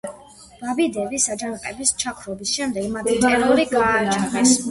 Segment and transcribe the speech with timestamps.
[0.61, 4.59] ბაბიდების აჯანყების ჩაქრობის შემდეგ მათ ტერორი გააჩაღეს.